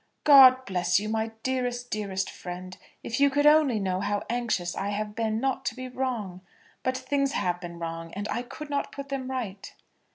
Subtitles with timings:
[0.23, 2.75] "God bless you, my dearest, dearest friend!
[3.03, 6.41] If you could only know how anxious I have been not to be wrong.
[6.81, 9.71] But things have been wrong, and I could not put them right."